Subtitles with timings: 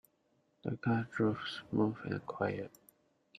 [0.63, 2.71] The car drove smooth and quiet.